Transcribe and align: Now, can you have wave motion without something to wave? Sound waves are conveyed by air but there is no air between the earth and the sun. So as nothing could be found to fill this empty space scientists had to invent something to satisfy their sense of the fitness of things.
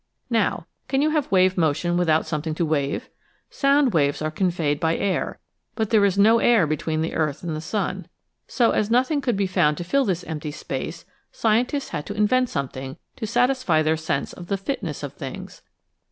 Now, 0.31 0.65
can 0.87 1.03
you 1.03 1.11
have 1.11 1.31
wave 1.31 1.55
motion 1.59 1.95
without 1.95 2.25
something 2.25 2.55
to 2.55 2.65
wave? 2.65 3.07
Sound 3.51 3.93
waves 3.93 4.19
are 4.19 4.31
conveyed 4.31 4.79
by 4.79 4.97
air 4.97 5.37
but 5.75 5.91
there 5.91 6.03
is 6.03 6.17
no 6.17 6.39
air 6.39 6.65
between 6.65 7.01
the 7.01 7.13
earth 7.13 7.43
and 7.43 7.55
the 7.55 7.61
sun. 7.61 8.07
So 8.47 8.71
as 8.71 8.89
nothing 8.89 9.21
could 9.21 9.37
be 9.37 9.45
found 9.45 9.77
to 9.77 9.83
fill 9.83 10.05
this 10.05 10.23
empty 10.23 10.49
space 10.49 11.05
scientists 11.31 11.89
had 11.89 12.07
to 12.07 12.15
invent 12.15 12.49
something 12.49 12.97
to 13.17 13.27
satisfy 13.27 13.83
their 13.83 13.95
sense 13.95 14.33
of 14.33 14.47
the 14.47 14.57
fitness 14.57 15.03
of 15.03 15.13
things. 15.13 15.61